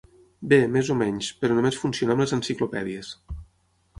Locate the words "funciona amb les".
1.83-2.33